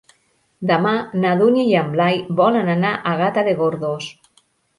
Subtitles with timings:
[0.69, 0.93] Demà
[1.25, 4.11] na Dúnia i en Blai volen anar a Gata de Gorgos.